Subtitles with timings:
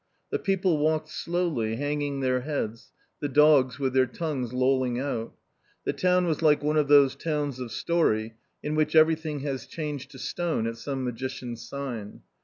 [0.31, 5.35] The people walked slowly, hanging their heads, the dogs with their tongues lolling out.
[5.83, 8.33] The town was like one of those towns of story,
[8.63, 12.21] in which everything has changed to stone at some magician's sign.